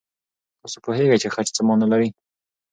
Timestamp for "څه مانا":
1.55-1.85